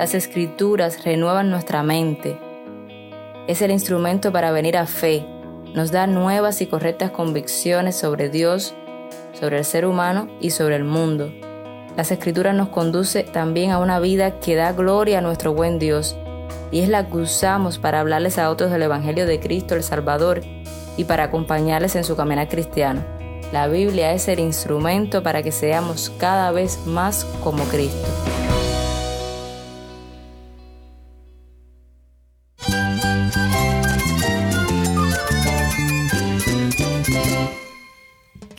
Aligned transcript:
Las 0.00 0.14
escrituras 0.14 1.04
renuevan 1.04 1.50
nuestra 1.50 1.82
mente. 1.82 2.38
Es 3.46 3.60
el 3.60 3.70
instrumento 3.70 4.32
para 4.32 4.50
venir 4.50 4.78
a 4.78 4.86
fe. 4.86 5.26
Nos 5.74 5.92
da 5.92 6.06
nuevas 6.06 6.62
y 6.62 6.66
correctas 6.66 7.10
convicciones 7.10 7.96
sobre 7.96 8.30
Dios, 8.30 8.74
sobre 9.38 9.58
el 9.58 9.64
ser 9.66 9.84
humano 9.84 10.30
y 10.40 10.52
sobre 10.52 10.76
el 10.76 10.84
mundo. 10.84 11.30
Las 11.98 12.10
escrituras 12.12 12.54
nos 12.54 12.70
conduce 12.70 13.24
también 13.24 13.72
a 13.72 13.78
una 13.78 14.00
vida 14.00 14.40
que 14.40 14.54
da 14.54 14.72
gloria 14.72 15.18
a 15.18 15.20
nuestro 15.20 15.52
buen 15.52 15.78
Dios 15.78 16.16
y 16.70 16.80
es 16.80 16.88
la 16.88 17.06
que 17.06 17.18
usamos 17.18 17.76
para 17.76 18.00
hablarles 18.00 18.38
a 18.38 18.48
otros 18.48 18.70
del 18.70 18.84
Evangelio 18.84 19.26
de 19.26 19.38
Cristo 19.38 19.74
el 19.74 19.82
Salvador 19.82 20.40
y 20.96 21.04
para 21.04 21.24
acompañarles 21.24 21.94
en 21.94 22.04
su 22.04 22.16
caminar 22.16 22.48
cristiano. 22.48 23.04
La 23.52 23.68
Biblia 23.68 24.14
es 24.14 24.28
el 24.28 24.38
instrumento 24.38 25.22
para 25.22 25.42
que 25.42 25.52
seamos 25.52 26.10
cada 26.16 26.52
vez 26.52 26.86
más 26.86 27.26
como 27.42 27.64
Cristo. 27.64 28.08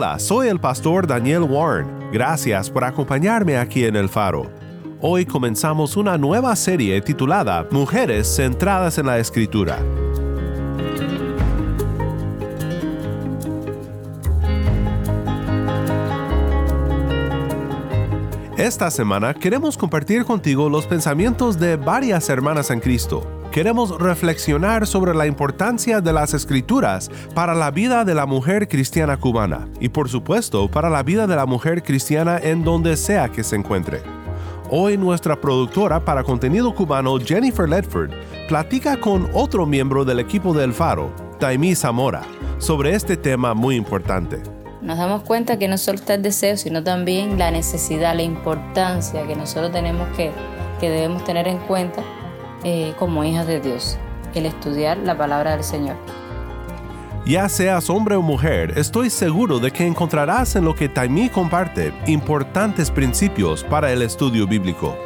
Hola, 0.00 0.20
soy 0.20 0.46
el 0.46 0.60
pastor 0.60 1.08
Daniel 1.08 1.42
Warren. 1.42 1.88
Gracias 2.12 2.70
por 2.70 2.84
acompañarme 2.84 3.56
aquí 3.56 3.84
en 3.84 3.96
El 3.96 4.08
Faro. 4.08 4.48
Hoy 5.00 5.26
comenzamos 5.26 5.96
una 5.96 6.16
nueva 6.16 6.54
serie 6.54 7.00
titulada 7.00 7.66
Mujeres 7.72 8.32
centradas 8.36 8.96
en 8.98 9.06
la 9.06 9.18
Escritura. 9.18 9.80
Esta 18.56 18.92
semana 18.92 19.34
queremos 19.34 19.76
compartir 19.76 20.24
contigo 20.24 20.70
los 20.70 20.86
pensamientos 20.86 21.58
de 21.58 21.74
varias 21.74 22.28
hermanas 22.28 22.70
en 22.70 22.78
Cristo. 22.78 23.37
Queremos 23.52 23.98
reflexionar 23.98 24.86
sobre 24.86 25.14
la 25.14 25.26
importancia 25.26 26.02
de 26.02 26.12
las 26.12 26.34
escrituras 26.34 27.10
para 27.34 27.54
la 27.54 27.70
vida 27.70 28.04
de 28.04 28.14
la 28.14 28.26
mujer 28.26 28.68
cristiana 28.68 29.16
cubana 29.16 29.68
y 29.80 29.88
por 29.88 30.10
supuesto 30.10 30.70
para 30.70 30.90
la 30.90 31.02
vida 31.02 31.26
de 31.26 31.34
la 31.34 31.46
mujer 31.46 31.82
cristiana 31.82 32.38
en 32.38 32.62
donde 32.62 32.96
sea 32.96 33.30
que 33.30 33.42
se 33.42 33.56
encuentre. 33.56 34.02
Hoy 34.70 34.98
nuestra 34.98 35.40
productora 35.40 36.04
para 36.04 36.24
contenido 36.24 36.74
cubano 36.74 37.18
Jennifer 37.18 37.66
Ledford 37.66 38.10
platica 38.48 39.00
con 39.00 39.30
otro 39.32 39.64
miembro 39.64 40.04
del 40.04 40.20
equipo 40.20 40.52
de 40.52 40.64
El 40.64 40.74
Faro, 40.74 41.10
Taimí 41.40 41.74
Zamora, 41.74 42.22
sobre 42.58 42.94
este 42.94 43.16
tema 43.16 43.54
muy 43.54 43.76
importante 43.76 44.42
nos 44.80 44.96
damos 44.96 45.22
cuenta 45.24 45.58
que 45.58 45.68
no 45.68 45.76
solo 45.76 45.98
está 45.98 46.14
el 46.14 46.22
deseo, 46.22 46.56
sino 46.56 46.82
también 46.82 47.38
la 47.38 47.50
necesidad, 47.50 48.14
la 48.14 48.22
importancia 48.22 49.26
que 49.26 49.34
nosotros 49.34 49.70
tenemos 49.70 50.08
que, 50.16 50.30
que 50.80 50.88
debemos 50.88 51.24
tener 51.24 51.46
en 51.46 51.58
cuenta 51.58 52.02
eh, 52.64 52.94
como 52.98 53.24
hijas 53.24 53.46
de 53.46 53.60
Dios, 53.60 53.98
el 54.34 54.46
estudiar 54.46 54.98
la 54.98 55.16
palabra 55.16 55.52
del 55.52 55.64
Señor. 55.64 55.96
Ya 57.24 57.48
seas 57.48 57.90
hombre 57.90 58.14
o 58.14 58.22
mujer, 58.22 58.78
estoy 58.78 59.10
seguro 59.10 59.58
de 59.58 59.70
que 59.70 59.86
encontrarás 59.86 60.56
en 60.56 60.64
lo 60.64 60.74
que 60.74 60.88
Taimí 60.88 61.28
comparte 61.28 61.92
importantes 62.06 62.90
principios 62.90 63.62
para 63.64 63.92
el 63.92 64.00
estudio 64.00 64.46
bíblico. 64.46 64.96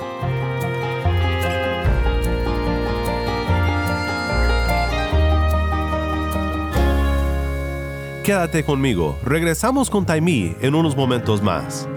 Quédate 8.23 8.65
conmigo, 8.65 9.19
regresamos 9.25 9.91
con 9.91 10.07
Taimí 10.07 10.55
en 10.61 10.77
unos 10.77 10.97
momentos 10.97 11.43
más. 11.43 11.89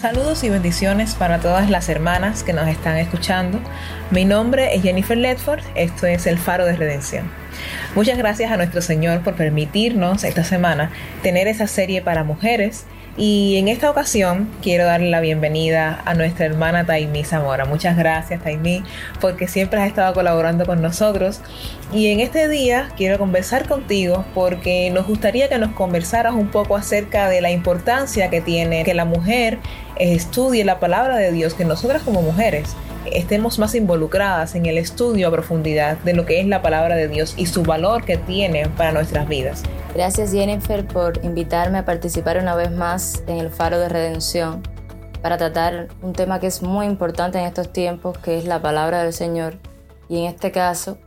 Saludos 0.00 0.44
y 0.44 0.48
bendiciones 0.48 1.14
para 1.14 1.40
todas 1.40 1.68
las 1.68 1.90
hermanas 1.90 2.42
que 2.42 2.54
nos 2.54 2.66
están 2.68 2.96
escuchando. 2.96 3.60
Mi 4.10 4.24
nombre 4.24 4.74
es 4.74 4.80
Jennifer 4.80 5.14
Ledford, 5.14 5.60
esto 5.74 6.06
es 6.06 6.26
El 6.26 6.38
Faro 6.38 6.64
de 6.64 6.74
Redención. 6.74 7.30
Muchas 7.94 8.16
gracias 8.16 8.50
a 8.50 8.56
nuestro 8.56 8.80
Señor 8.80 9.20
por 9.20 9.34
permitirnos 9.34 10.24
esta 10.24 10.42
semana 10.42 10.90
tener 11.22 11.48
esa 11.48 11.66
serie 11.66 12.00
para 12.00 12.24
mujeres 12.24 12.86
y 13.20 13.58
en 13.58 13.68
esta 13.68 13.90
ocasión 13.90 14.48
quiero 14.62 14.86
darle 14.86 15.10
la 15.10 15.20
bienvenida 15.20 16.00
a 16.06 16.14
nuestra 16.14 16.46
hermana 16.46 16.86
Taimí 16.86 17.22
Zamora. 17.22 17.66
Muchas 17.66 17.94
gracias 17.98 18.42
Taimí 18.42 18.82
porque 19.20 19.46
siempre 19.46 19.78
has 19.78 19.88
estado 19.88 20.14
colaborando 20.14 20.64
con 20.64 20.80
nosotros 20.80 21.42
y 21.92 22.06
en 22.06 22.20
este 22.20 22.48
día 22.48 22.88
quiero 22.96 23.18
conversar 23.18 23.68
contigo 23.68 24.24
porque 24.32 24.90
nos 24.90 25.06
gustaría 25.06 25.50
que 25.50 25.58
nos 25.58 25.72
conversaras 25.72 26.32
un 26.32 26.48
poco 26.48 26.76
acerca 26.76 27.28
de 27.28 27.42
la 27.42 27.50
importancia 27.50 28.30
que 28.30 28.40
tiene 28.40 28.84
que 28.84 28.94
la 28.94 29.04
mujer 29.04 29.58
estudie 29.98 30.64
la 30.64 30.80
palabra 30.80 31.18
de 31.18 31.30
Dios, 31.30 31.52
que 31.52 31.66
nosotras 31.66 32.00
como 32.02 32.22
mujeres 32.22 32.74
estemos 33.12 33.58
más 33.58 33.74
involucradas 33.74 34.54
en 34.54 34.64
el 34.64 34.78
estudio 34.78 35.28
a 35.28 35.30
profundidad 35.30 35.98
de 35.98 36.14
lo 36.14 36.24
que 36.24 36.40
es 36.40 36.46
la 36.46 36.62
palabra 36.62 36.96
de 36.96 37.08
Dios 37.08 37.34
y 37.36 37.44
su 37.44 37.64
valor 37.64 38.02
que 38.02 38.16
tiene 38.16 38.66
para 38.78 38.92
nuestras 38.92 39.28
vidas. 39.28 39.62
Gracias 39.94 40.30
Jennifer 40.30 40.86
por 40.86 41.24
invitarme 41.24 41.78
a 41.78 41.84
participar 41.84 42.38
una 42.38 42.54
vez 42.54 42.70
más 42.70 43.24
en 43.26 43.38
el 43.38 43.50
Faro 43.50 43.80
de 43.80 43.88
Redención 43.88 44.62
para 45.20 45.36
tratar 45.36 45.88
un 46.00 46.12
tema 46.12 46.38
que 46.38 46.46
es 46.46 46.62
muy 46.62 46.86
importante 46.86 47.38
en 47.38 47.44
estos 47.44 47.72
tiempos, 47.72 48.16
que 48.18 48.38
es 48.38 48.44
la 48.44 48.62
palabra 48.62 49.02
del 49.02 49.12
Señor 49.12 49.58
y 50.08 50.18
en 50.18 50.26
este 50.26 50.52
caso 50.52 50.98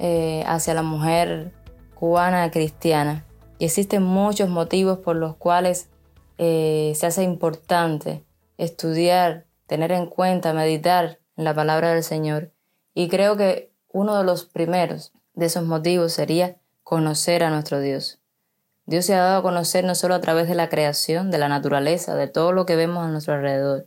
eh, 0.00 0.42
hacia 0.46 0.74
la 0.74 0.82
mujer 0.82 1.52
cubana 1.94 2.50
cristiana. 2.50 3.24
Y 3.60 3.66
existen 3.66 4.02
muchos 4.02 4.48
motivos 4.48 4.98
por 4.98 5.14
los 5.14 5.36
cuales 5.36 5.88
eh, 6.36 6.94
se 6.96 7.06
hace 7.06 7.22
importante 7.22 8.24
estudiar, 8.58 9.46
tener 9.68 9.92
en 9.92 10.06
cuenta, 10.06 10.52
meditar 10.52 11.20
en 11.36 11.44
la 11.44 11.54
palabra 11.54 11.92
del 11.94 12.02
Señor. 12.02 12.50
Y 12.92 13.08
creo 13.08 13.36
que 13.36 13.70
uno 13.88 14.18
de 14.18 14.24
los 14.24 14.46
primeros 14.46 15.12
de 15.34 15.46
esos 15.46 15.64
motivos 15.64 16.12
sería 16.12 16.56
conocer 16.82 17.44
a 17.44 17.50
nuestro 17.50 17.78
Dios. 17.78 18.21
Dios 18.84 19.06
se 19.06 19.14
ha 19.14 19.22
dado 19.22 19.38
a 19.38 19.42
conocer 19.42 19.84
no 19.84 19.94
solo 19.94 20.14
a 20.14 20.20
través 20.20 20.48
de 20.48 20.54
la 20.54 20.68
creación, 20.68 21.30
de 21.30 21.38
la 21.38 21.48
naturaleza, 21.48 22.16
de 22.16 22.26
todo 22.26 22.52
lo 22.52 22.66
que 22.66 22.76
vemos 22.76 23.04
a 23.04 23.08
nuestro 23.08 23.34
alrededor, 23.34 23.86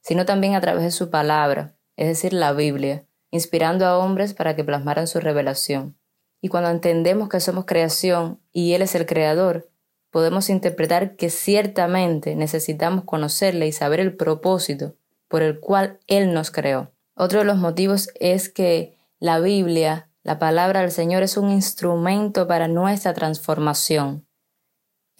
sino 0.00 0.26
también 0.26 0.54
a 0.54 0.60
través 0.60 0.82
de 0.82 0.90
su 0.90 1.10
palabra, 1.10 1.74
es 1.96 2.08
decir, 2.08 2.32
la 2.32 2.52
Biblia, 2.52 3.04
inspirando 3.30 3.86
a 3.86 3.98
hombres 3.98 4.34
para 4.34 4.56
que 4.56 4.64
plasmaran 4.64 5.06
su 5.06 5.20
revelación. 5.20 5.96
Y 6.40 6.48
cuando 6.48 6.70
entendemos 6.70 7.28
que 7.28 7.38
somos 7.38 7.66
creación 7.66 8.40
y 8.52 8.72
Él 8.72 8.82
es 8.82 8.96
el 8.96 9.06
creador, 9.06 9.70
podemos 10.10 10.50
interpretar 10.50 11.14
que 11.14 11.30
ciertamente 11.30 12.34
necesitamos 12.34 13.04
conocerle 13.04 13.68
y 13.68 13.72
saber 13.72 14.00
el 14.00 14.16
propósito 14.16 14.96
por 15.28 15.42
el 15.42 15.60
cual 15.60 16.00
Él 16.08 16.34
nos 16.34 16.50
creó. 16.50 16.90
Otro 17.14 17.38
de 17.38 17.44
los 17.44 17.58
motivos 17.58 18.10
es 18.20 18.48
que 18.48 18.98
la 19.20 19.38
Biblia, 19.38 20.10
la 20.24 20.38
palabra 20.38 20.80
del 20.80 20.90
Señor, 20.90 21.22
es 21.22 21.36
un 21.36 21.50
instrumento 21.50 22.48
para 22.48 22.66
nuestra 22.66 23.14
transformación. 23.14 24.26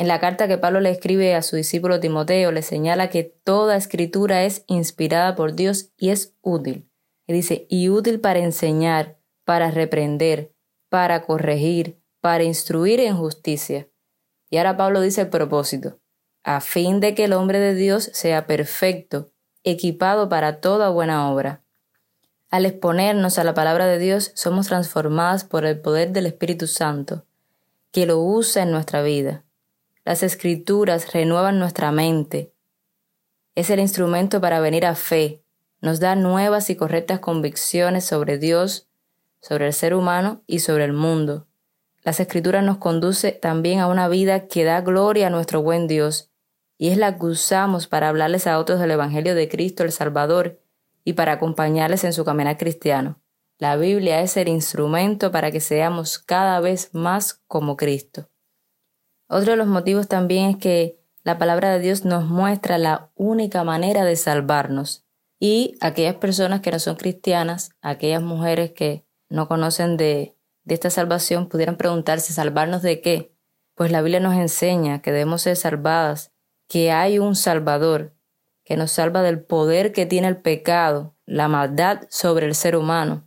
En 0.03 0.09
la 0.09 0.19
carta 0.19 0.49
que 0.49 0.59
Pablo 0.59 0.81
le 0.81 0.91
escribe 0.91 1.37
a 1.37 1.43
su 1.43 1.55
discípulo 1.55 2.01
Timoteo, 2.01 2.51
le 2.51 2.63
señala 2.63 3.09
que 3.09 3.23
toda 3.23 3.77
escritura 3.77 4.43
es 4.43 4.65
inspirada 4.67 5.37
por 5.37 5.55
Dios 5.55 5.93
y 5.97 6.11
es 6.11 6.35
útil. 6.41 6.91
Y 7.29 7.33
dice, 7.33 7.69
y 7.71 7.89
útil 7.89 8.19
para 8.19 8.41
enseñar, 8.41 9.21
para 9.45 9.71
reprender, 9.71 10.57
para 10.89 11.23
corregir, 11.23 12.03
para 12.21 12.43
instruir 12.43 12.99
en 12.99 13.17
justicia. 13.17 13.91
Y 14.51 14.57
ahora 14.57 14.77
Pablo 14.77 15.01
dice 15.01 15.21
el 15.21 15.29
propósito, 15.29 16.01
a 16.43 16.61
fin 16.61 16.99
de 16.99 17.15
que 17.15 17.27
el 17.27 17.33
hombre 17.33 17.61
de 17.61 17.77
Dios 17.77 18.11
sea 18.13 18.49
perfecto, 18.49 19.31
equipado 19.63 20.29
para 20.29 20.61
toda 20.61 20.91
buena 20.91 21.31
obra. 21.31 21.63
Al 22.51 22.67
exponernos 22.67 23.39
a 23.39 23.45
la 23.45 23.55
palabra 23.55 23.87
de 23.87 24.01
Dios, 24.01 24.33
somos 24.35 24.67
transformadas 24.67 25.45
por 25.45 25.65
el 25.65 25.81
poder 25.81 26.11
del 26.11 26.27
Espíritu 26.27 26.67
Santo, 26.67 27.25
que 27.93 28.05
lo 28.05 28.19
usa 28.19 28.65
en 28.65 28.73
nuestra 28.73 29.01
vida. 29.03 29.45
Las 30.05 30.25
escrituras 30.25 31.13
renuevan 31.13 31.61
nuestra 31.61 31.93
mente. 31.93 32.53
Es 33.55 33.71
el 33.71 33.79
instrumento 33.79 34.41
para 34.41 34.59
venir 34.59 34.85
a 34.85 34.97
fe. 34.97 35.45
Nos 35.81 36.01
da 36.01 36.17
nuevas 36.17 36.71
y 36.71 36.77
correctas 36.77 37.21
convicciones 37.21 38.05
sobre 38.05 38.37
Dios, 38.37 38.89
sobre 39.41 39.69
el 39.69 39.73
ser 39.73 39.95
humano 39.95 40.43
y 40.49 40.59
sobre 40.59 40.85
el 40.87 40.93
mundo. 40.93 41.47
Las 42.03 42.19
escrituras 42.19 42.65
nos 42.65 42.79
conduce 42.79 43.31
también 43.31 43.79
a 43.79 43.87
una 43.87 44.09
vida 44.09 44.49
que 44.49 44.65
da 44.65 44.81
gloria 44.81 45.29
a 45.29 45.31
nuestro 45.31 45.63
buen 45.63 45.87
Dios, 45.87 46.33
y 46.79 46.89
es 46.89 46.99
la 46.99 47.17
que 47.17 47.27
usamos 47.27 47.87
para 47.87 48.09
hablarles 48.09 48.49
a 48.49 48.59
otros 48.59 48.81
del 48.81 48.91
Evangelio 48.91 49.37
de 49.37 49.49
Cristo 49.49 49.85
el 49.85 49.93
Salvador 49.93 50.61
y 51.05 51.13
para 51.13 51.33
acompañarles 51.35 52.03
en 52.03 52.13
su 52.13 52.25
caminar 52.25 52.59
cristiano. 52.59 53.23
La 53.57 53.77
Biblia 53.77 54.21
es 54.21 54.37
el 54.37 54.49
instrumento 54.49 55.31
para 55.31 55.53
que 55.53 55.61
seamos 55.61 56.19
cada 56.19 56.59
vez 56.59 56.93
más 56.93 57.35
como 57.47 57.77
Cristo. 57.77 58.31
Otro 59.34 59.52
de 59.52 59.56
los 59.56 59.67
motivos 59.67 60.08
también 60.08 60.50
es 60.50 60.56
que 60.58 61.00
la 61.25 61.38
palabra 61.38 61.70
de 61.73 61.79
Dios 61.81 62.05
nos 62.05 62.26
muestra 62.26 62.76
la 62.76 63.11
única 63.14 63.64
manera 63.64 64.05
de 64.05 64.14
salvarnos. 64.14 65.06
Y 65.40 65.79
aquellas 65.81 66.17
personas 66.17 66.61
que 66.61 66.70
no 66.70 66.79
son 66.79 66.96
cristianas, 66.96 67.70
aquellas 67.81 68.20
mujeres 68.20 68.73
que 68.73 69.06
no 69.31 69.49
conocen 69.49 69.96
de, 69.96 70.37
esta 70.67 70.90
salvación, 70.90 71.49
pudieran 71.49 71.79
preguntarse, 71.79 72.34
¿salvarnos 72.34 72.82
de 72.82 73.00
qué? 73.00 73.34
Pues 73.75 73.90
la 73.90 74.02
Biblia 74.02 74.20
nos 74.20 74.34
enseña 74.34 75.00
que 75.00 75.12
debemos 75.12 75.40
ser 75.40 75.56
salvadas, 75.56 76.34
que 76.69 76.93
hay 76.93 77.19
un 77.19 77.34
Salvador, 77.34 78.14
que 78.67 78.76
nos 78.76 78.90
salva 78.90 79.23
del 79.23 79.43
poder 79.43 79.93
que 79.93 80.05
tiene 80.05 80.29
el 80.29 80.37
pecado, 80.37 81.17
la 81.25 81.49
maldad 81.49 82.02
sobre 82.11 82.44
el 82.44 82.55
ser 82.55 82.76
humano. 82.76 83.26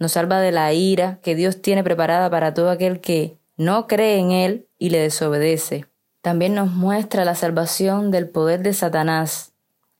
Nos 0.00 0.10
salva 0.10 0.40
de 0.40 0.50
la 0.50 0.72
ira 0.72 1.20
que 1.22 1.36
Dios 1.36 1.62
tiene 1.62 1.84
preparada 1.84 2.28
para 2.30 2.52
todo 2.52 2.68
aquel 2.68 3.00
que 3.00 3.39
no 3.60 3.86
cree 3.86 4.16
en 4.16 4.30
Él 4.30 4.68
y 4.78 4.88
le 4.88 5.00
desobedece. 5.00 5.84
También 6.22 6.54
nos 6.54 6.70
muestra 6.70 7.26
la 7.26 7.34
salvación 7.34 8.10
del 8.10 8.26
poder 8.26 8.62
de 8.62 8.72
Satanás. 8.72 9.52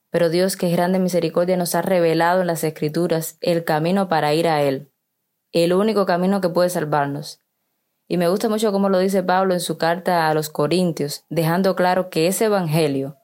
Pero 0.08 0.30
Dios, 0.30 0.56
que 0.56 0.68
es 0.68 0.72
grande 0.72 0.98
misericordia, 0.98 1.58
nos 1.58 1.74
ha 1.74 1.82
revelado 1.82 2.40
en 2.40 2.46
las 2.46 2.64
Escrituras 2.64 3.36
el 3.42 3.64
camino 3.64 4.08
para 4.08 4.32
ir 4.32 4.48
a 4.48 4.62
Él, 4.62 4.90
el 5.52 5.74
único 5.74 6.06
camino 6.06 6.40
que 6.40 6.48
puede 6.48 6.70
salvarnos. 6.70 7.42
Y 8.08 8.16
me 8.16 8.28
gusta 8.28 8.48
mucho 8.48 8.72
cómo 8.72 8.88
lo 8.88 8.98
dice 8.98 9.22
Pablo 9.22 9.52
en 9.52 9.60
su 9.60 9.76
carta 9.76 10.30
a 10.30 10.32
los 10.32 10.48
Corintios, 10.48 11.26
dejando 11.28 11.76
claro 11.76 12.08
que 12.08 12.28
ese 12.28 12.46
Evangelio, 12.46 13.18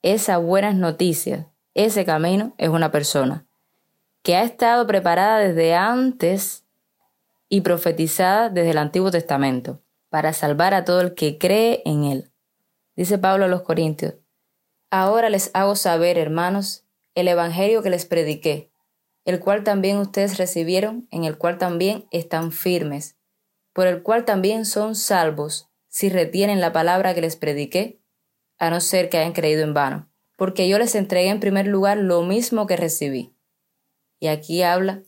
esas 0.00 0.42
buenas 0.42 0.76
noticias, 0.76 1.44
ese 1.74 2.06
camino 2.06 2.54
es 2.56 2.70
una 2.70 2.90
persona, 2.90 3.44
que 4.22 4.34
ha 4.34 4.44
estado 4.44 4.86
preparada 4.86 5.40
desde 5.40 5.74
antes 5.74 6.64
y 7.48 7.62
profetizada 7.62 8.50
desde 8.50 8.70
el 8.70 8.78
Antiguo 8.78 9.10
Testamento, 9.10 9.82
para 10.10 10.32
salvar 10.32 10.74
a 10.74 10.84
todo 10.84 11.00
el 11.00 11.14
que 11.14 11.38
cree 11.38 11.82
en 11.84 12.04
él. 12.04 12.32
Dice 12.96 13.18
Pablo 13.18 13.46
a 13.46 13.48
los 13.48 13.62
Corintios, 13.62 14.14
Ahora 14.90 15.28
les 15.28 15.50
hago 15.52 15.76
saber, 15.76 16.18
hermanos, 16.18 16.86
el 17.14 17.28
Evangelio 17.28 17.82
que 17.82 17.90
les 17.90 18.06
prediqué, 18.06 18.72
el 19.24 19.40
cual 19.40 19.62
también 19.62 19.98
ustedes 19.98 20.38
recibieron, 20.38 21.06
en 21.10 21.24
el 21.24 21.36
cual 21.36 21.58
también 21.58 22.06
están 22.10 22.52
firmes, 22.52 23.18
por 23.74 23.86
el 23.86 24.02
cual 24.02 24.24
también 24.24 24.64
son 24.64 24.94
salvos, 24.94 25.68
si 25.88 26.08
retienen 26.08 26.60
la 26.60 26.72
palabra 26.72 27.14
que 27.14 27.20
les 27.20 27.36
prediqué, 27.36 28.00
a 28.58 28.70
no 28.70 28.80
ser 28.80 29.08
que 29.08 29.18
hayan 29.18 29.32
creído 29.32 29.62
en 29.62 29.74
vano, 29.74 30.10
porque 30.36 30.68
yo 30.68 30.78
les 30.78 30.94
entregué 30.94 31.28
en 31.28 31.40
primer 31.40 31.66
lugar 31.66 31.98
lo 31.98 32.22
mismo 32.22 32.66
que 32.66 32.76
recibí. 32.76 33.34
Y 34.18 34.28
aquí 34.28 34.62
habla 34.62 35.02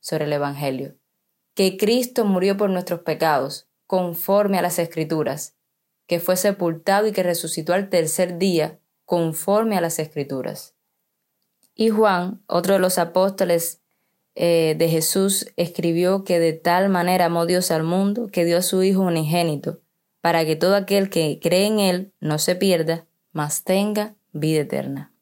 sobre 0.00 0.26
el 0.26 0.32
Evangelio 0.34 1.01
que 1.54 1.76
Cristo 1.76 2.24
murió 2.24 2.56
por 2.56 2.70
nuestros 2.70 3.00
pecados, 3.00 3.66
conforme 3.86 4.58
a 4.58 4.62
las 4.62 4.78
Escrituras, 4.78 5.54
que 6.06 6.20
fue 6.20 6.36
sepultado 6.36 7.06
y 7.06 7.12
que 7.12 7.22
resucitó 7.22 7.74
al 7.74 7.88
tercer 7.88 8.38
día, 8.38 8.78
conforme 9.04 9.76
a 9.76 9.80
las 9.80 9.98
Escrituras. 9.98 10.74
Y 11.74 11.90
Juan, 11.90 12.42
otro 12.46 12.74
de 12.74 12.80
los 12.80 12.98
apóstoles 12.98 13.80
eh, 14.34 14.74
de 14.78 14.88
Jesús, 14.88 15.52
escribió 15.56 16.24
que 16.24 16.38
de 16.38 16.52
tal 16.52 16.88
manera 16.88 17.26
amó 17.26 17.46
Dios 17.46 17.70
al 17.70 17.82
mundo 17.82 18.28
que 18.28 18.44
dio 18.44 18.58
a 18.58 18.62
su 18.62 18.82
Hijo 18.82 19.02
unigénito, 19.02 19.80
para 20.20 20.44
que 20.44 20.56
todo 20.56 20.76
aquel 20.76 21.10
que 21.10 21.38
cree 21.42 21.66
en 21.66 21.80
Él 21.80 22.12
no 22.20 22.38
se 22.38 22.54
pierda, 22.54 23.06
mas 23.32 23.64
tenga 23.64 24.14
vida 24.32 24.60
eterna. 24.60 25.12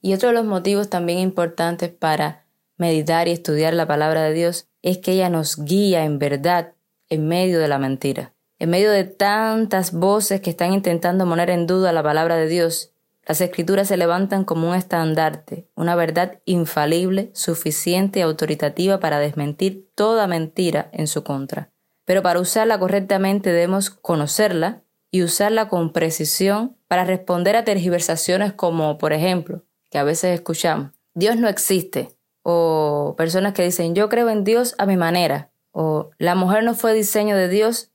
Y 0.00 0.14
otro 0.14 0.28
de 0.28 0.34
los 0.34 0.44
motivos 0.44 0.90
también 0.90 1.18
importantes 1.18 1.90
para 1.90 2.43
meditar 2.76 3.28
y 3.28 3.32
estudiar 3.32 3.74
la 3.74 3.86
palabra 3.86 4.22
de 4.22 4.32
Dios 4.32 4.68
es 4.82 4.98
que 4.98 5.12
ella 5.12 5.30
nos 5.30 5.64
guía 5.64 6.04
en 6.04 6.18
verdad 6.18 6.74
en 7.08 7.28
medio 7.28 7.60
de 7.60 7.68
la 7.68 7.78
mentira. 7.78 8.34
En 8.58 8.70
medio 8.70 8.90
de 8.90 9.04
tantas 9.04 9.92
voces 9.92 10.40
que 10.40 10.50
están 10.50 10.72
intentando 10.72 11.28
poner 11.28 11.50
en 11.50 11.66
duda 11.66 11.92
la 11.92 12.02
palabra 12.02 12.36
de 12.36 12.48
Dios, 12.48 12.92
las 13.26 13.40
escrituras 13.40 13.88
se 13.88 13.96
levantan 13.96 14.44
como 14.44 14.68
un 14.68 14.74
estandarte, 14.74 15.66
una 15.74 15.96
verdad 15.96 16.40
infalible, 16.44 17.30
suficiente 17.32 18.18
y 18.18 18.22
autoritativa 18.22 19.00
para 19.00 19.18
desmentir 19.18 19.88
toda 19.94 20.26
mentira 20.26 20.90
en 20.92 21.06
su 21.06 21.24
contra. 21.24 21.70
Pero 22.04 22.22
para 22.22 22.40
usarla 22.40 22.78
correctamente 22.78 23.50
debemos 23.50 23.90
conocerla 23.90 24.82
y 25.10 25.22
usarla 25.22 25.68
con 25.68 25.92
precisión 25.92 26.76
para 26.86 27.04
responder 27.04 27.56
a 27.56 27.64
tergiversaciones 27.64 28.52
como, 28.52 28.98
por 28.98 29.12
ejemplo, 29.12 29.62
que 29.90 29.98
a 29.98 30.04
veces 30.04 30.34
escuchamos, 30.34 30.90
Dios 31.14 31.36
no 31.36 31.48
existe, 31.48 32.10
o 32.44 33.14
personas 33.16 33.54
que 33.54 33.64
dicen 33.64 33.94
yo 33.96 34.08
creo 34.08 34.30
en 34.30 34.44
Dios 34.44 34.76
a 34.78 34.86
mi 34.86 34.96
manera, 34.96 35.50
o 35.72 36.10
la 36.18 36.36
mujer 36.36 36.62
no 36.62 36.74
fue 36.74 36.94
diseño 36.94 37.36
de 37.36 37.48
Dios, 37.48 37.90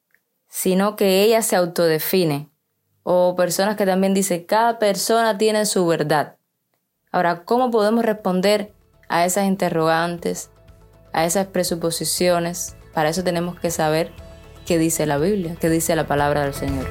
sino 0.49 0.97
que 0.97 1.23
ella 1.23 1.41
se 1.41 1.55
autodefine, 1.55 2.49
o 3.03 3.35
personas 3.37 3.77
que 3.77 3.85
también 3.85 4.13
dicen 4.13 4.43
cada 4.43 4.79
persona 4.79 5.37
tiene 5.37 5.65
su 5.65 5.85
verdad. 5.85 6.35
Ahora, 7.11 7.43
¿cómo 7.45 7.71
podemos 7.71 8.03
responder 8.03 8.73
a 9.07 9.23
esas 9.23 9.45
interrogantes, 9.45 10.49
a 11.13 11.25
esas 11.25 11.47
presuposiciones? 11.47 12.75
Para 12.93 13.09
eso 13.09 13.23
tenemos 13.23 13.59
que 13.59 13.71
saber 13.71 14.11
qué 14.65 14.79
dice 14.79 15.05
la 15.05 15.19
Biblia, 15.19 15.55
qué 15.59 15.69
dice 15.69 15.95
la 15.95 16.07
palabra 16.07 16.43
del 16.43 16.55
Señor. 16.55 16.87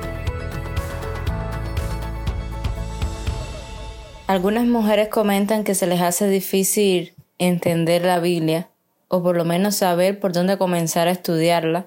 Algunas 4.29 4.67
mujeres 4.67 5.09
comentan 5.09 5.65
que 5.65 5.75
se 5.75 5.87
les 5.87 6.01
hace 6.01 6.29
difícil 6.29 7.18
entender 7.39 8.05
la 8.05 8.19
Biblia, 8.19 8.69
o 9.09 9.23
por 9.23 9.37
lo 9.37 9.45
menos 9.45 9.77
saber 9.77 10.21
por 10.21 10.33
dónde 10.33 10.59
comenzar 10.59 11.09
a 11.09 11.13
estudiarla, 11.13 11.87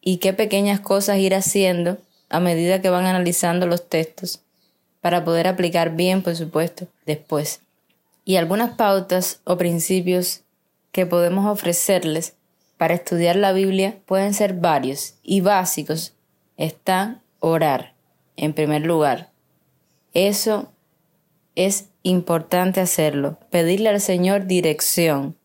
y 0.00 0.18
qué 0.18 0.32
pequeñas 0.32 0.80
cosas 0.80 1.18
ir 1.18 1.34
haciendo 1.34 1.98
a 2.28 2.40
medida 2.40 2.80
que 2.80 2.90
van 2.90 3.06
analizando 3.06 3.66
los 3.66 3.88
textos, 3.88 4.40
para 5.00 5.24
poder 5.24 5.46
aplicar 5.46 5.96
bien, 5.96 6.22
por 6.22 6.36
supuesto, 6.36 6.86
después. 7.06 7.60
Y 8.24 8.36
algunas 8.36 8.76
pautas 8.76 9.40
o 9.44 9.56
principios 9.56 10.42
que 10.92 11.06
podemos 11.06 11.46
ofrecerles 11.46 12.34
para 12.76 12.94
estudiar 12.94 13.36
la 13.36 13.52
Biblia 13.52 13.98
pueden 14.06 14.34
ser 14.34 14.54
varios 14.54 15.14
y 15.22 15.40
básicos. 15.40 16.14
Está 16.56 17.20
orar, 17.40 17.94
en 18.36 18.52
primer 18.52 18.82
lugar. 18.82 19.30
Eso 20.14 20.72
es 21.54 21.89
importante 22.02 22.80
hacerlo, 22.80 23.38
pedirle 23.50 23.90
al 23.90 24.00
Señor 24.00 24.46
dirección, 24.46 25.36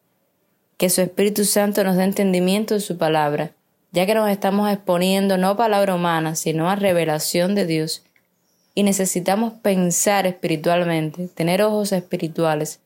que 0.78 0.90
su 0.90 1.02
Espíritu 1.02 1.46
Santo 1.46 1.84
nos 1.84 1.96
dé 1.96 2.04
entendimiento 2.04 2.74
de 2.74 2.80
su 2.80 2.98
palabra, 2.98 3.52
ya 3.92 4.06
que 4.06 4.14
nos 4.14 4.30
estamos 4.30 4.70
exponiendo 4.72 5.38
no 5.38 5.50
a 5.50 5.58
palabra 5.58 5.96
humana, 5.96 6.36
sino 6.36 6.70
a 6.70 6.76
revelación 6.76 7.56
de 7.56 7.66
Dios, 7.66 8.04
y 8.74 8.84
necesitamos 8.84 9.54
pensar 9.54 10.28
espiritualmente, 10.28 11.28
tener 11.30 11.62
ojos 11.62 11.92
espirituales, 11.92 12.80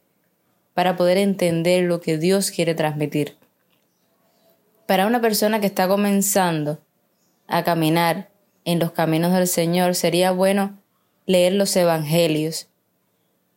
para 0.74 0.96
poder 0.96 1.18
entender 1.18 1.84
lo 1.84 2.00
que 2.00 2.18
Dios 2.18 2.52
quiere 2.52 2.76
transmitir. 2.76 3.36
Para 4.86 5.08
una 5.08 5.20
persona 5.20 5.60
que 5.60 5.68
está 5.68 5.88
comenzando 5.88 6.80
a 7.48 7.64
caminar 7.64 8.30
en 8.66 8.80
los 8.80 8.92
caminos 8.92 9.34
del 9.34 9.48
Señor, 9.48 9.96
sería 9.96 10.32
bueno 10.32 10.78
leer 11.26 11.54
los 11.54 11.76
Evangelios, 11.76 12.68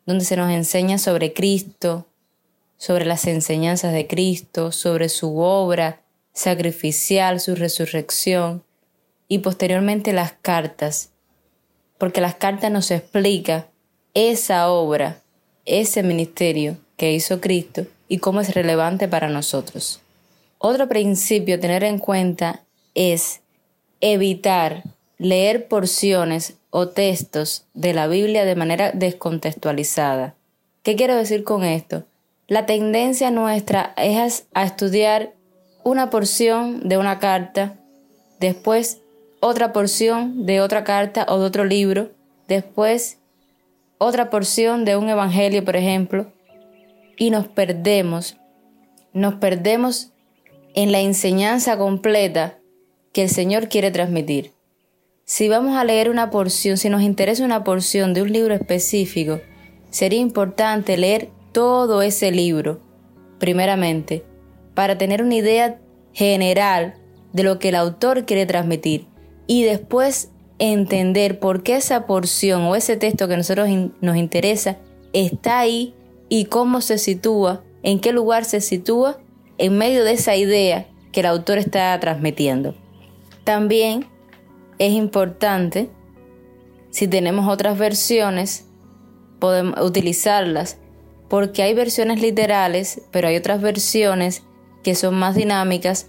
donde 0.07 0.25
se 0.25 0.37
nos 0.37 0.51
enseña 0.51 0.99
sobre 0.99 1.33
Cristo, 1.33 2.07
sobre 2.77 3.05
las 3.05 3.27
enseñanzas 3.27 3.93
de 3.93 4.07
Cristo, 4.07 4.73
sobre 4.73 5.09
su 5.09 5.39
obra 5.39 6.01
sacrificial, 6.33 7.41
su 7.41 7.55
resurrección 7.55 8.65
y 9.29 9.39
posteriormente 9.39 10.13
las 10.13 10.33
cartas, 10.33 11.11
porque 11.99 12.21
las 12.21 12.35
cartas 12.35 12.71
nos 12.71 12.91
explican 12.91 13.67
esa 14.15 14.71
obra, 14.71 15.21
ese 15.65 16.03
ministerio 16.03 16.77
que 16.97 17.13
hizo 17.13 17.41
Cristo 17.41 17.87
y 18.09 18.19
cómo 18.19 18.41
es 18.41 18.55
relevante 18.55 19.09
para 19.09 19.29
nosotros. 19.29 20.01
Otro 20.59 20.89
principio 20.89 21.57
a 21.57 21.61
tener 21.61 21.85
en 21.85 21.99
cuenta 21.99 22.63
es 22.95 23.41
evitar 24.01 24.83
leer 25.23 25.69
porciones 25.69 26.59
o 26.71 26.89
textos 26.89 27.67
de 27.75 27.95
la 27.95 28.07
Biblia 28.07 28.45
de 28.45 28.55
manera 28.55 28.93
descontextualizada. 28.93 30.35
¿Qué 30.83 30.97
quiero 30.97 31.17
decir 31.17 31.45
con 31.45 31.65
esto? 31.65 32.05
la 32.53 32.67
tendencia 32.67 33.31
nuestra 33.31 33.95
es 33.97 34.47
a 34.53 34.65
estudiar 34.65 35.33
una 35.85 36.11
porción 36.11 36.87
de 36.87 36.99
una 36.99 37.19
carta, 37.19 37.79
después 38.41 39.01
otra 39.41 39.73
porción 39.73 40.45
de 40.45 40.61
otra 40.61 40.85
carta 40.85 41.25
o 41.31 41.39
de 41.39 41.47
otro 41.47 41.65
libro, 41.65 42.11
después 42.49 43.19
otra 43.97 44.29
porción 44.29 44.85
de 44.85 44.99
un 44.99 45.09
evangelio, 45.09 45.65
por 45.65 45.77
ejemplo, 45.77 46.31
y 47.17 47.31
nos 47.31 47.49
perdemos, 47.49 48.37
nos 49.15 49.37
perdemos 49.37 50.11
en 50.75 50.93
la 50.93 51.01
enseñanza 51.01 51.79
completa 51.79 52.59
que 53.15 53.23
el 53.23 53.31
Señor 53.31 53.71
quiere 53.71 53.91
transmitir. 53.91 54.53
Si 55.35 55.49
vamos 55.49 55.79
a 55.79 55.85
leer 55.85 56.11
una 56.11 56.29
porción, 56.29 56.77
si 56.77 56.91
nos 56.91 57.01
interesa 57.01 57.43
una 57.43 57.65
porción 57.65 58.13
de 58.13 58.21
un 58.21 58.31
libro 58.31 58.53
específico, 58.53 59.41
sería 59.89 60.21
importante 60.21 60.99
leer 60.99 61.31
todo 61.53 62.03
ese 62.03 62.31
libro, 62.31 62.81
primeramente, 63.39 64.27
para 64.75 64.99
tener 64.99 65.23
una 65.23 65.37
idea 65.37 65.81
general 66.13 66.97
de 67.33 67.45
lo 67.45 67.59
que 67.59 67.71
el 67.71 67.77
autor 67.77 68.27
quiere 68.27 68.45
transmitir 68.45 69.07
y 69.47 69.63
después 69.63 70.29
entender 70.59 71.41
por 71.41 71.63
qué 71.63 71.77
esa 71.77 72.07
porción 72.07 72.65
o 72.65 72.77
ese 72.77 72.99
texto 72.99 73.27
que 73.27 73.33
a 73.33 73.39
nosotros 73.39 73.71
nos 74.03 74.17
interesa 74.19 74.77
está 75.15 75.61
ahí 75.61 75.95
y 76.29 76.45
cómo 76.45 76.83
se 76.83 76.99
sitúa, 76.99 77.65
en 77.83 78.01
qué 78.01 78.13
lugar 78.13 78.45
se 78.45 78.61
sitúa 78.61 79.19
en 79.57 79.79
medio 79.79 80.05
de 80.05 80.13
esa 80.13 80.37
idea 80.37 80.89
que 81.11 81.21
el 81.21 81.27
autor 81.27 81.57
está 81.57 81.99
transmitiendo. 82.01 82.75
También 83.45 84.12
es 84.87 84.95
importante, 84.95 85.91
si 86.91 87.07
tenemos 87.07 87.47
otras 87.47 87.79
versiones, 87.79 88.67
podemos 89.39 89.81
utilizarlas 89.81 90.79
porque 91.29 91.63
hay 91.63 91.73
versiones 91.73 92.21
literales, 92.21 93.01
pero 93.13 93.29
hay 93.29 93.37
otras 93.37 93.63
versiones 93.63 94.43
que 94.83 94.97
son 94.97 95.15
más 95.15 95.37
dinámicas, 95.37 96.09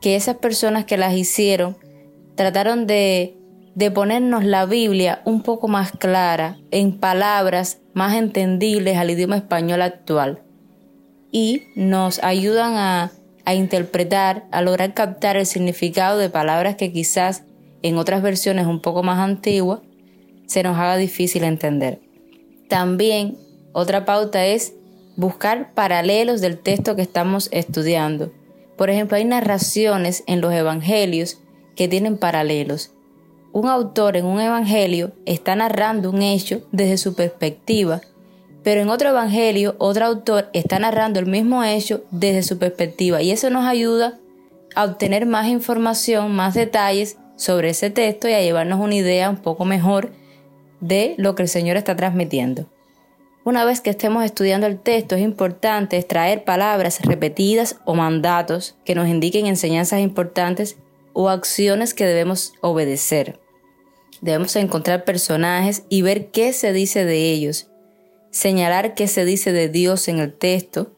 que 0.00 0.14
esas 0.14 0.36
personas 0.36 0.84
que 0.84 0.96
las 0.96 1.14
hicieron 1.14 1.76
trataron 2.36 2.86
de, 2.86 3.36
de 3.74 3.90
ponernos 3.90 4.44
la 4.44 4.64
Biblia 4.64 5.20
un 5.24 5.42
poco 5.42 5.66
más 5.66 5.90
clara, 5.90 6.58
en 6.70 7.00
palabras 7.00 7.80
más 7.94 8.14
entendibles 8.14 8.96
al 8.96 9.10
idioma 9.10 9.38
español 9.38 9.82
actual, 9.82 10.44
y 11.32 11.64
nos 11.74 12.22
ayudan 12.22 12.76
a, 12.76 13.10
a 13.44 13.54
interpretar, 13.54 14.46
a 14.52 14.62
lograr 14.62 14.94
captar 14.94 15.36
el 15.36 15.46
significado 15.46 16.16
de 16.16 16.30
palabras 16.30 16.76
que 16.76 16.92
quizás 16.92 17.42
en 17.84 17.98
otras 17.98 18.22
versiones 18.22 18.66
un 18.66 18.80
poco 18.80 19.02
más 19.02 19.18
antiguas 19.18 19.80
se 20.46 20.62
nos 20.62 20.78
haga 20.78 20.96
difícil 20.96 21.44
entender. 21.44 22.00
También 22.66 23.36
otra 23.72 24.06
pauta 24.06 24.46
es 24.46 24.72
buscar 25.16 25.74
paralelos 25.74 26.40
del 26.40 26.58
texto 26.58 26.96
que 26.96 27.02
estamos 27.02 27.50
estudiando. 27.52 28.32
Por 28.78 28.88
ejemplo, 28.88 29.18
hay 29.18 29.26
narraciones 29.26 30.24
en 30.26 30.40
los 30.40 30.54
evangelios 30.54 31.40
que 31.76 31.86
tienen 31.86 32.16
paralelos. 32.16 32.90
Un 33.52 33.68
autor 33.68 34.16
en 34.16 34.24
un 34.24 34.40
evangelio 34.40 35.12
está 35.26 35.54
narrando 35.54 36.08
un 36.08 36.22
hecho 36.22 36.66
desde 36.72 36.96
su 36.96 37.14
perspectiva, 37.14 38.00
pero 38.62 38.80
en 38.80 38.88
otro 38.88 39.10
evangelio 39.10 39.76
otro 39.78 40.06
autor 40.06 40.48
está 40.54 40.78
narrando 40.78 41.20
el 41.20 41.26
mismo 41.26 41.62
hecho 41.62 42.02
desde 42.10 42.42
su 42.42 42.58
perspectiva 42.58 43.20
y 43.20 43.30
eso 43.30 43.50
nos 43.50 43.66
ayuda 43.66 44.18
a 44.74 44.84
obtener 44.84 45.26
más 45.26 45.48
información, 45.48 46.34
más 46.34 46.54
detalles 46.54 47.18
sobre 47.36 47.70
ese 47.70 47.90
texto 47.90 48.28
y 48.28 48.32
a 48.32 48.42
llevarnos 48.42 48.80
una 48.80 48.94
idea 48.94 49.30
un 49.30 49.38
poco 49.38 49.64
mejor 49.64 50.12
de 50.80 51.14
lo 51.18 51.34
que 51.34 51.42
el 51.42 51.48
Señor 51.48 51.76
está 51.76 51.96
transmitiendo. 51.96 52.68
Una 53.44 53.64
vez 53.64 53.82
que 53.82 53.90
estemos 53.90 54.24
estudiando 54.24 54.66
el 54.66 54.78
texto 54.78 55.16
es 55.16 55.22
importante 55.22 55.98
extraer 55.98 56.44
palabras 56.44 57.02
repetidas 57.02 57.76
o 57.84 57.94
mandatos 57.94 58.74
que 58.84 58.94
nos 58.94 59.08
indiquen 59.08 59.46
enseñanzas 59.46 60.00
importantes 60.00 60.78
o 61.12 61.28
acciones 61.28 61.92
que 61.92 62.06
debemos 62.06 62.54
obedecer. 62.62 63.38
Debemos 64.22 64.56
encontrar 64.56 65.04
personajes 65.04 65.84
y 65.90 66.00
ver 66.00 66.30
qué 66.30 66.54
se 66.54 66.72
dice 66.72 67.04
de 67.04 67.30
ellos, 67.30 67.68
señalar 68.30 68.94
qué 68.94 69.08
se 69.08 69.26
dice 69.26 69.52
de 69.52 69.68
Dios 69.68 70.08
en 70.08 70.20
el 70.20 70.32
texto, 70.32 70.92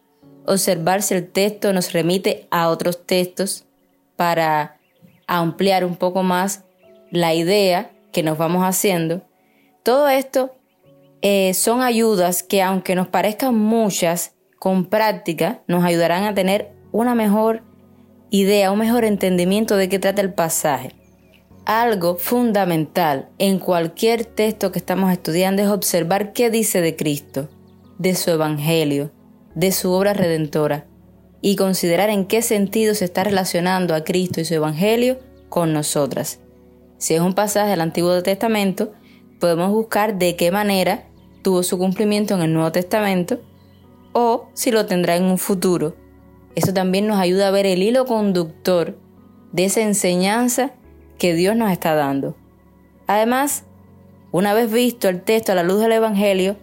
observar 0.47 1.03
si 1.03 1.15
el 1.15 1.29
texto 1.29 1.73
nos 1.73 1.93
remite 1.93 2.47
a 2.51 2.69
otros 2.69 3.05
textos 3.05 3.65
para 4.15 4.76
ampliar 5.27 5.85
un 5.85 5.97
poco 5.97 6.23
más 6.23 6.65
la 7.11 7.35
idea 7.35 7.91
que 8.13 8.23
nos 8.23 8.39
vamos 8.39 8.63
haciendo. 8.63 9.23
Todo 9.83 10.09
esto 10.09 10.57
eh, 11.23 11.55
son 11.55 11.83
ayudas 11.83 12.43
que 12.43 12.63
aunque 12.63 12.95
nos 12.95 13.09
parezcan 13.09 13.57
muchas, 13.57 14.35
con 14.59 14.87
práctica 14.87 15.63
nos 15.67 15.85
ayudarán 15.85 16.25
a 16.25 16.35
tener 16.35 16.73
una 16.93 17.15
mejor 17.15 17.63
idea, 18.31 18.73
un 18.73 18.79
mejor 18.79 19.05
entendimiento 19.05 19.77
de 19.77 19.89
qué 19.89 19.99
trata 19.99 20.23
el 20.23 20.33
pasaje. 20.33 20.93
Algo 21.65 22.17
fundamental 22.17 23.29
en 23.39 23.59
cualquier 23.59 24.25
texto 24.25 24.73
que 24.73 24.79
estamos 24.79 25.13
estudiando 25.13 25.63
es 25.63 25.69
observar 25.69 26.33
qué 26.33 26.49
dice 26.51 26.81
de 26.81 26.97
Cristo, 26.97 27.49
de 27.99 28.15
su 28.15 28.31
Evangelio, 28.31 29.11
de 29.55 29.73
su 29.73 29.91
obra 29.91 30.13
redentora, 30.13 30.86
y 31.47 31.55
considerar 31.55 32.11
en 32.11 32.27
qué 32.27 32.43
sentido 32.43 32.97
se 32.97 33.05
está 33.05 33.23
relacionando 33.23 33.95
a 33.95 34.03
Cristo 34.03 34.41
y 34.41 34.45
su 34.45 34.55
Evangelio 34.55 35.21
con 35.49 35.73
nosotras. 35.73 36.41
Si 36.99 37.15
es 37.15 37.21
un 37.21 37.35
pasaje 37.35 37.71
del 37.71 37.83
Antiguo 37.83 38.21
Testamento, 38.21 38.91
podemos 39.39 39.71
buscar 39.71 40.19
de 40.19 40.35
qué 40.35 40.51
manera 40.51 41.09
tuvo 41.43 41.63
su 41.63 41.79
cumplimiento 41.79 42.35
en 42.35 42.43
el 42.43 42.53
Nuevo 42.53 42.73
Testamento 42.73 43.39
o 44.13 44.49
si 44.55 44.73
lo 44.73 44.87
tendrá 44.87 45.15
en 45.15 45.23
un 45.23 45.39
futuro. 45.39 45.95
Eso 46.57 46.75
también 46.75 47.07
nos 47.07 47.21
ayuda 47.21 47.47
a 47.47 47.53
ver 47.53 47.65
el 47.65 47.81
hilo 47.81 48.07
conductor 48.07 48.99
de 49.53 49.67
esa 49.67 49.83
enseñanza 49.83 50.73
que 51.17 51.33
Dios 51.35 51.55
nos 51.55 51.71
está 51.71 51.95
dando. 51.95 52.37
Además, 53.07 53.63
una 54.33 54.53
vez 54.53 54.69
visto 54.73 55.09
el 55.09 55.23
texto 55.23 55.53
a 55.53 55.55
la 55.55 55.63
luz 55.63 55.79
del 55.79 55.93
Evangelio, 55.93 56.57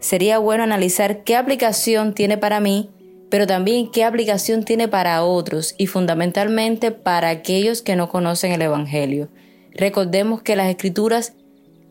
sería 0.00 0.36
bueno 0.36 0.64
analizar 0.64 1.24
qué 1.24 1.34
aplicación 1.34 2.12
tiene 2.12 2.36
para 2.36 2.60
mí, 2.60 2.90
pero 3.30 3.46
también 3.46 3.90
qué 3.90 4.04
aplicación 4.04 4.64
tiene 4.64 4.88
para 4.88 5.22
otros 5.24 5.74
y 5.78 5.86
fundamentalmente 5.86 6.90
para 6.90 7.28
aquellos 7.28 7.82
que 7.82 7.96
no 7.96 8.08
conocen 8.08 8.52
el 8.52 8.62
Evangelio. 8.62 9.28
Recordemos 9.72 10.42
que 10.42 10.56
las 10.56 10.68
escrituras 10.68 11.34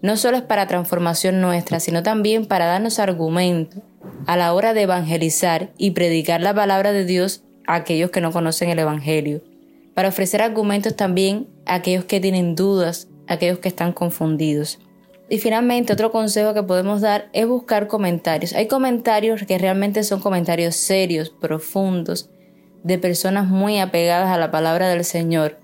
no 0.02 0.18
solo 0.18 0.38
es 0.38 0.44
para 0.44 0.68
transformación 0.68 1.42
nuestra, 1.42 1.80
sino 1.80 2.04
también 2.04 2.46
para 2.46 2.66
darnos 2.66 3.00
argumento 3.00 3.82
a 4.26 4.38
la 4.38 4.54
hora 4.54 4.74
de 4.74 4.84
evangelizar 4.84 5.72
y 5.78 5.92
predicar 5.92 6.42
la 6.42 6.54
palabra 6.54 6.92
de 6.92 7.06
Dios 7.06 7.44
a 7.66 7.76
aquellos 7.76 8.12
que 8.12 8.22
no 8.22 8.32
conocen 8.32 8.70
el 8.70 8.80
Evangelio, 8.80 9.44
para 9.94 10.10
ofrecer 10.10 10.42
argumentos 10.42 10.96
también 10.96 11.48
a 11.66 11.76
aquellos 11.76 12.06
que 12.06 12.20
tienen 12.20 12.56
dudas, 12.56 13.08
a 13.28 13.34
aquellos 13.34 13.60
que 13.60 13.68
están 13.68 13.92
confundidos. 13.92 14.80
Y 15.30 15.40
finalmente, 15.40 15.94
otro 15.94 16.12
consejo 16.12 16.54
que 16.54 16.64
podemos 16.64 17.02
dar 17.02 17.30
es 17.34 17.48
buscar 17.48 17.88
comentarios. 17.88 18.54
Hay 18.54 18.68
comentarios 18.68 19.44
que 19.44 19.58
realmente 19.58 20.04
son 20.04 20.22
comentarios 20.22 20.76
serios, 20.76 21.30
profundos, 21.30 22.30
de 22.84 22.98
personas 22.98 23.48
muy 23.48 23.80
apegadas 23.80 24.30
a 24.30 24.38
la 24.38 24.52
palabra 24.52 24.88
del 24.88 25.04
Señor. 25.04 25.60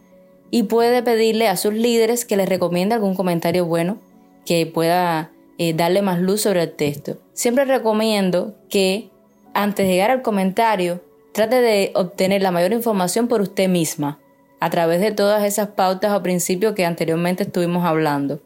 Y 0.51 0.63
puede 0.63 1.01
pedirle 1.01 1.47
a 1.47 1.55
sus 1.55 1.73
líderes 1.73 2.25
que 2.25 2.37
les 2.37 2.49
recomiende 2.49 2.95
algún 2.95 3.15
comentario 3.15 3.65
bueno 3.65 3.99
que 4.45 4.65
pueda 4.65 5.31
eh, 5.57 5.73
darle 5.73 6.01
más 6.01 6.19
luz 6.19 6.41
sobre 6.41 6.63
el 6.63 6.73
texto. 6.73 7.17
Siempre 7.31 7.63
recomiendo 7.63 8.55
que 8.69 9.09
antes 9.53 9.87
de 9.87 9.93
llegar 9.93 10.11
al 10.11 10.21
comentario, 10.21 11.01
trate 11.33 11.61
de 11.61 11.91
obtener 11.95 12.41
la 12.41 12.51
mayor 12.51 12.73
información 12.73 13.27
por 13.27 13.41
usted 13.41 13.69
misma, 13.69 14.19
a 14.59 14.69
través 14.69 14.99
de 14.99 15.11
todas 15.11 15.43
esas 15.43 15.69
pautas 15.69 16.13
o 16.13 16.23
principios 16.23 16.73
que 16.73 16.85
anteriormente 16.85 17.43
estuvimos 17.43 17.85
hablando. 17.85 18.41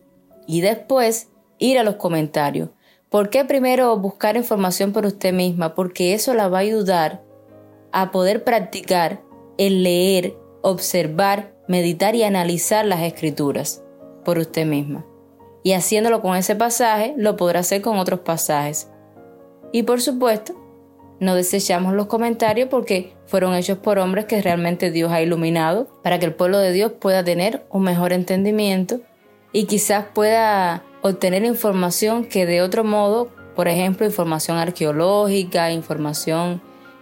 Y 0.48 0.62
después 0.62 1.30
ir 1.60 1.78
a 1.78 1.84
los 1.84 1.98
comentarios. 1.98 2.70
¿Por 3.10 3.30
qué 3.30 3.46
primero 3.46 3.96
buscar 3.98 4.36
información 4.36 4.94
por 4.94 5.06
usted 5.06 5.34
misma? 5.34 5.76
Porque 5.76 6.16
eso 6.16 6.34
la 6.34 6.48
va 6.48 6.58
a 6.58 6.62
ayudar 6.62 7.22
a 7.92 8.12
poder 8.12 8.44
practicar 8.44 9.22
el 9.60 9.84
leer, 9.84 10.36
observar, 10.64 11.54
meditar 11.68 12.16
y 12.16 12.24
analizar 12.24 12.86
las 12.86 13.02
escrituras 13.02 13.84
por 14.26 14.40
usted 14.40 14.66
misma 14.66 15.06
y 15.68 15.74
haciéndolo 15.74 16.22
con 16.22 16.38
ese 16.38 16.56
pasaje, 16.56 17.14
lo 17.18 17.36
podrá 17.36 17.60
hacer 17.60 17.82
con 17.82 17.98
otros 17.98 18.22
pasajes. 18.22 18.90
Y 19.74 19.84
por 19.84 20.00
supuesto, 20.00 20.56
no 21.20 21.36
desechamos 21.36 21.94
los 21.94 22.08
comentarios 22.08 22.70
porque 22.70 23.18
fueron 23.26 23.54
hechos 23.54 23.78
por 23.80 24.00
hombres 24.00 24.24
que 24.28 24.42
realmente 24.42 24.92
Dios 24.92 25.12
ha 25.12 25.22
iluminado 25.22 25.90
para 26.04 26.20
que 26.20 26.26
el 26.26 26.34
pueblo 26.34 26.60
de 26.60 26.72
Dios 26.72 26.94
pueda 26.94 27.22
tener 27.22 27.66
un 27.70 27.84
mejor 27.84 28.14
entendimiento 28.14 29.02
y 29.58 29.66
quizás 29.66 30.06
pueda 30.14 30.84
obtener 31.02 31.44
información 31.44 32.26
que 32.26 32.46
de 32.46 32.62
otro 32.62 32.84
modo, 32.84 33.30
por 33.56 33.68
ejemplo, 33.68 34.06
información 34.06 34.58
arqueológica, 34.58 35.72
información 35.72 36.62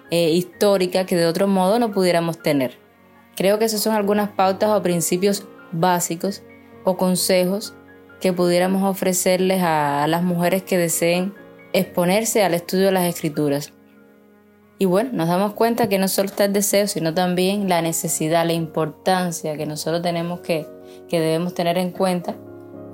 eh, 0.10 0.30
histórica 0.30 1.06
que 1.06 1.18
de 1.18 1.26
otro 1.26 1.50
modo 1.50 1.80
no 1.80 1.92
pudiéramos 1.92 2.42
tener. 2.42 2.80
Creo 3.36 3.60
que 3.60 3.66
esas 3.66 3.82
son 3.82 3.94
algunas 3.94 4.30
pautas 4.30 4.70
o 4.70 4.82
principios 4.82 5.46
básicos 5.74 6.44
o 6.86 6.96
consejos 6.96 7.76
que 8.22 8.32
pudiéramos 8.32 8.90
ofrecerles 8.90 9.62
a 9.62 10.08
las 10.08 10.24
mujeres 10.24 10.64
que 10.64 10.78
deseen 10.78 11.34
exponerse 11.74 12.42
al 12.42 12.54
estudio 12.54 12.86
de 12.86 12.92
las 12.94 13.04
escrituras. 13.04 13.74
Y 14.80 14.86
bueno, 14.86 15.10
nos 15.12 15.28
damos 15.28 15.56
cuenta 15.56 15.90
que 15.90 16.00
no 16.00 16.08
solo 16.08 16.30
está 16.30 16.46
el 16.46 16.54
deseo, 16.54 16.88
sino 16.88 17.14
también 17.14 17.68
la 17.68 17.82
necesidad, 17.82 18.46
la 18.46 18.54
importancia 18.54 19.58
que 19.58 19.66
nosotros 19.66 20.02
tenemos 20.02 20.40
que, 20.40 20.66
que 21.10 21.20
debemos 21.20 21.54
tener 21.54 21.78
en 21.78 21.92
cuenta 21.92 22.38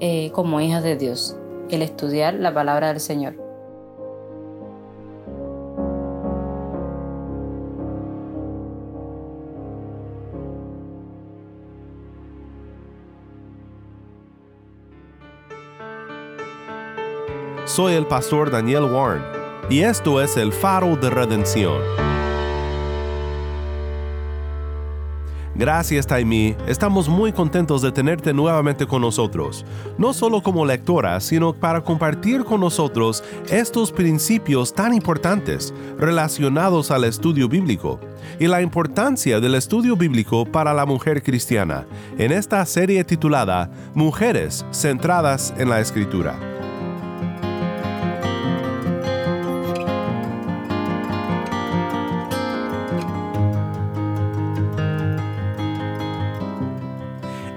eh, 0.03 0.31
como 0.31 0.59
hijas 0.59 0.83
de 0.83 0.95
Dios, 0.95 1.37
el 1.69 1.83
estudiar 1.83 2.33
la 2.33 2.51
palabra 2.51 2.87
del 2.87 2.99
Señor. 2.99 3.35
Soy 17.65 17.93
el 17.93 18.07
pastor 18.07 18.49
Daniel 18.49 18.85
Warren 18.91 19.23
y 19.69 19.83
esto 19.83 20.19
es 20.19 20.35
el 20.35 20.51
faro 20.51 20.95
de 20.95 21.11
redención. 21.11 22.10
Gracias 25.53 26.07
Taimi, 26.07 26.55
estamos 26.65 27.09
muy 27.09 27.33
contentos 27.33 27.81
de 27.81 27.91
tenerte 27.91 28.33
nuevamente 28.33 28.87
con 28.87 29.01
nosotros, 29.01 29.65
no 29.97 30.13
solo 30.13 30.41
como 30.41 30.65
lectora, 30.65 31.19
sino 31.19 31.53
para 31.53 31.81
compartir 31.81 32.45
con 32.45 32.61
nosotros 32.61 33.21
estos 33.49 33.91
principios 33.91 34.73
tan 34.73 34.93
importantes 34.93 35.73
relacionados 35.99 36.89
al 36.89 37.03
estudio 37.03 37.49
bíblico 37.49 37.99
y 38.39 38.47
la 38.47 38.61
importancia 38.61 39.41
del 39.41 39.55
estudio 39.55 39.97
bíblico 39.97 40.45
para 40.45 40.73
la 40.73 40.85
mujer 40.85 41.21
cristiana 41.21 41.85
en 42.17 42.31
esta 42.31 42.65
serie 42.65 43.03
titulada 43.03 43.69
Mujeres 43.93 44.65
centradas 44.71 45.53
en 45.57 45.69
la 45.69 45.81
Escritura. 45.81 46.60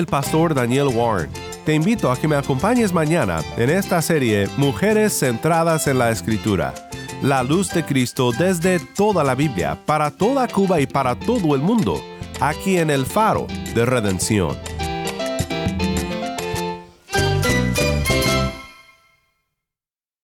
el 0.00 0.06
pastor 0.06 0.54
Daniel 0.54 0.88
Warren. 0.88 1.30
Te 1.66 1.74
invito 1.74 2.10
a 2.10 2.16
que 2.16 2.26
me 2.26 2.34
acompañes 2.34 2.92
mañana 2.92 3.42
en 3.58 3.68
esta 3.68 4.00
serie 4.00 4.48
Mujeres 4.56 5.18
centradas 5.18 5.86
en 5.86 5.98
la 5.98 6.10
Escritura. 6.10 6.74
La 7.22 7.42
luz 7.42 7.68
de 7.68 7.84
Cristo 7.84 8.32
desde 8.32 8.80
toda 8.80 9.22
la 9.22 9.34
Biblia, 9.34 9.78
para 9.84 10.10
toda 10.10 10.48
Cuba 10.48 10.80
y 10.80 10.86
para 10.86 11.14
todo 11.16 11.54
el 11.54 11.60
mundo, 11.60 12.02
aquí 12.40 12.78
en 12.78 12.88
el 12.88 13.04
faro 13.04 13.46
de 13.74 13.84
redención. 13.84 14.56